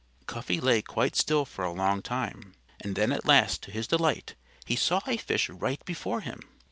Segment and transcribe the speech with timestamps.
[0.25, 2.55] Cuffy lay quite still for a long time.
[2.79, 4.33] And then at last to his delight
[4.65, 6.41] he saw a fish right before him.